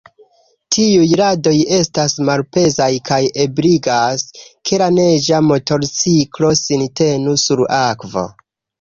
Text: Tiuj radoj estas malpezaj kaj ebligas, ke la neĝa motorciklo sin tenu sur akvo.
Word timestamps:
Tiuj 0.77 1.03
radoj 1.19 1.53
estas 1.77 2.15
malpezaj 2.31 2.89
kaj 3.11 3.21
ebligas, 3.45 4.27
ke 4.69 4.83
la 4.85 4.91
neĝa 4.97 5.45
motorciklo 5.53 6.55
sin 6.67 6.91
tenu 7.03 7.41
sur 7.49 7.67
akvo. 7.87 8.31